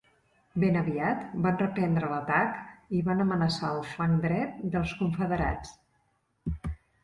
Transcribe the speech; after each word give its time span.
Ben 0.61 0.77
aviat 0.79 1.27
van 1.43 1.59
reprendre 1.63 2.09
l'atac 2.13 2.57
i 3.01 3.03
van 3.11 3.23
amenaçar 3.27 3.71
el 3.77 3.85
flanc 3.93 4.21
dret 4.27 4.59
dels 4.75 4.99
confederats. 5.05 5.79